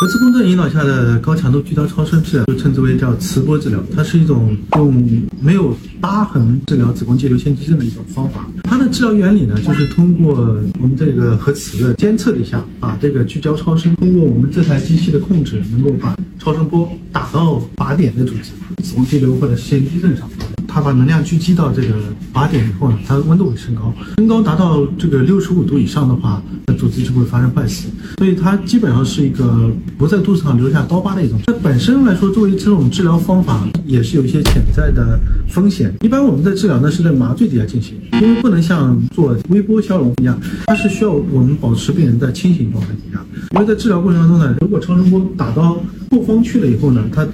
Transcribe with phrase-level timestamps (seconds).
[0.00, 3.82] 核磁共振引导下的高强度聚焦超声治疗，就称之为叫磁波治疗。
[3.96, 5.04] 它是一种用
[5.40, 8.46] 没有疤痕治疗子宫肌瘤腺肌症的一种方法。
[8.62, 18.52] 它的治疗原理呢，就是通过我们这个核磁的监测一下，把这个聚焦超声通过我们这台机器的控制，能够把超声波打到靶点的组织，
[18.84, 20.30] 子宫肌瘤或者腺肌症上。
[20.68, 21.94] 它把能量聚集到这个
[22.32, 26.40] 靶点以后呢，它的温度会升高，升高达到这个六十五度以上的话，
[26.78, 27.88] 组织就会发生坏死。
[28.18, 31.38] 所以它基本上是一个不在肚子上留下刀疤的一种。
[31.46, 35.18] 那本身来说，作为这种治疗方法，也是有一些潜在的
[35.48, 35.92] 风险。
[36.00, 43.20] 一般我们在治疗呢是在麻醉底下进行，因为不能像做微波消融一样，它是需要我们保持病人在清醒状态底下。
[43.50, 47.26] 因为在治疗过程当中呢，如果超声波打到后方去了以后呢，它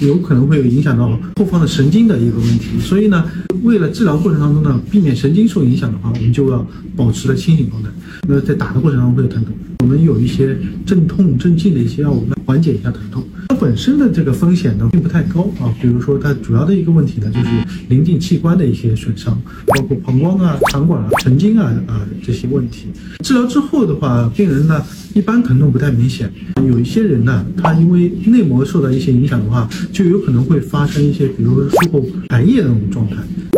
[0.00, 3.24] 有可能会有影响到后方的神经的一个问题，所以呢，
[3.62, 7.88] 为了治疗过程当中呢，避免神经受影响的话，我们就要保持了清醒状态。
[8.26, 13.22] 那在打的过程当中会有疼痛，我们有一些镇痛镇静的一些药物缓解一下疼痛。
[13.48, 17.48] 它本身的这个风险呢并不太高啊，比如说它主要的一个问题呢就是
[17.88, 22.88] 临近器官的一些损伤，包括膀胱啊、肠管啊、神经啊啊这些问题。
[23.22, 24.82] 治疗之后的话，病人呢
[25.14, 26.28] 一般疼痛不太明显，
[26.68, 33.16] 有一些人呢他因为内膜受到一些影响的话，就有可能会发生一些，比如说术后排液那种状态，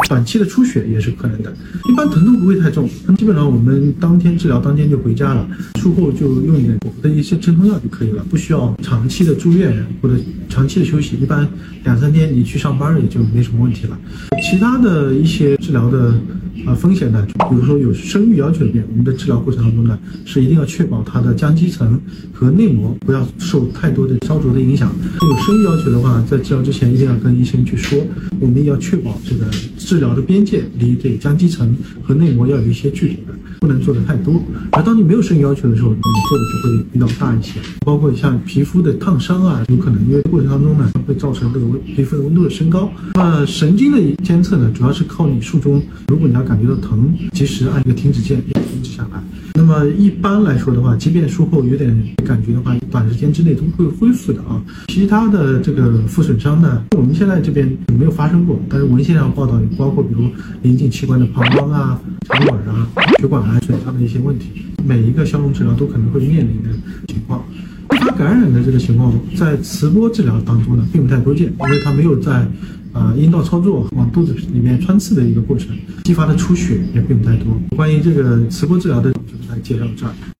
[0.08, 1.52] 短期的出血也是可能的。
[1.88, 5.48] 一般疼痛不会太重，基本上我们当天治疗当天就回家了，
[5.80, 9.72] 术后就用一点我们的一些镇痛药就可以了，不需要长期的住院。
[10.00, 10.16] 或者
[10.48, 11.48] 长期的休息，一般
[11.84, 13.98] 两三天你去上班也就没什么问题了。
[14.42, 16.12] 其他的一些治疗的
[16.64, 22.00] 啊风险呢，比如说有生育要求的病人，我们的治疗过程当中呢，是一定要确保它的浆肌层
[22.32, 24.94] 和内膜不要受太多的烧灼的影响。
[25.20, 27.98] 有生育要求的话，在治疗之前一定要跟医生去说，
[28.40, 29.44] 我们要确保这个
[29.76, 33.34] 治疗的边界离这个浆肌层和内膜要有一些距离的。
[33.62, 37.60] 不能做的太多，而当你没有生理要求的时候，你做的就会比较大一些。
[37.86, 42.90] 包括像皮肤的烫伤啊，有可能因为过程当中呢，会造成这个温皮肤的温度的升高。
[43.14, 49.22] 那神经的监测呢，主要是靠你术中，如果你要感觉到疼，及时按一个停止键停止下来。
[49.72, 51.88] 呃一般来说的话，即便术后有点
[52.26, 54.62] 感觉的话，短时间之内都会恢复的啊。
[54.88, 57.66] 其他的这个副损伤呢，我们现在这边
[57.98, 60.28] 没有发生过，但是文献上报道有包括，比如
[60.60, 62.86] 临近器官的膀胱啊、肠管啊、
[63.18, 64.50] 血管啊损伤的一些问题。
[64.86, 66.68] 每一个消融治疗都可能会面临的
[67.08, 67.42] 情况。
[67.88, 72.46] 它感染的这个情况，在磁波治疗当中呢，并不太多见，因为它没有在。
[72.92, 77.46] 啊，阴道操作往肚子里面穿刺的一个过程，激发的出血也并不太多。
[77.74, 79.10] 关于这个磁波治疗的，
[79.52, 80.14] 来介绍这儿。